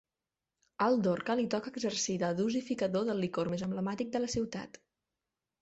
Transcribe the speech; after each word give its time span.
Al 0.85 0.95
Dorca 1.07 1.35
li 1.39 1.43
toca 1.55 1.73
exercir 1.75 2.17
de 2.25 2.31
dosificador 2.41 3.07
del 3.11 3.23
licor 3.27 3.55
més 3.55 3.65
emblemàtic 3.69 4.11
de 4.17 4.23
la 4.25 4.35
ciutat. 4.39 4.85